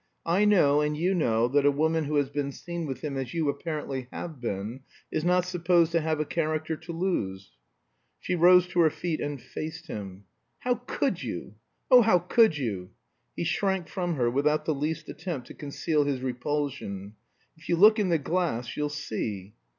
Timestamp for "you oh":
11.21-12.01